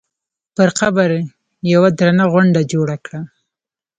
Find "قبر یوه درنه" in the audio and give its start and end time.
0.79-2.25